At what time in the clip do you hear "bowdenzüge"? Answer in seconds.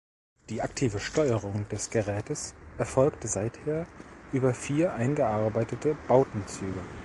6.07-6.79